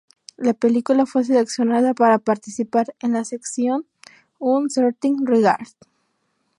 [0.37, 3.85] La película fue seleccionada para participar en la en la sección
[4.39, 5.67] "Un Certain Regard".